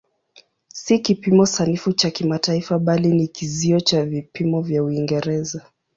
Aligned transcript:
Si 0.73 0.99
kipimo 0.99 1.45
sanifu 1.45 1.93
cha 1.93 2.11
kimataifa 2.11 2.79
bali 2.79 3.07
ni 3.07 3.27
kizio 3.27 3.79
cha 3.79 4.05
vipimo 4.05 4.61
vya 4.61 4.83
Uingereza. 4.83 5.65